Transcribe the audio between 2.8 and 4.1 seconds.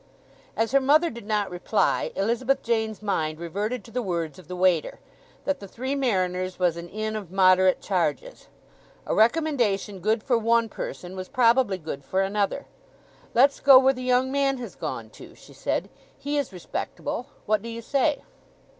mind reverted to the